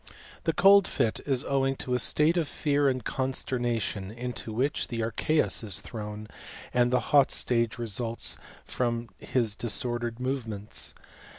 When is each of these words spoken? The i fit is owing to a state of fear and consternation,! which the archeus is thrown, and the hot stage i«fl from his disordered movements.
The 0.45 0.55
i 0.57 0.87
fit 0.89 1.19
is 1.27 1.43
owing 1.43 1.75
to 1.75 1.93
a 1.93 1.99
state 1.99 2.35
of 2.35 2.47
fear 2.47 2.89
and 2.89 3.03
consternation,! 3.05 4.15
which 4.47 4.87
the 4.87 5.01
archeus 5.03 5.63
is 5.63 5.79
thrown, 5.79 6.27
and 6.73 6.89
the 6.91 6.99
hot 7.13 7.29
stage 7.29 7.75
i«fl 7.79 8.13
from 8.65 9.09
his 9.19 9.53
disordered 9.53 10.19
movements. 10.19 10.95